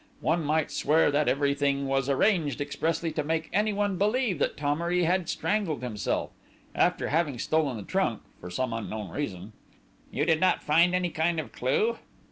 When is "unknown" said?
8.73-9.11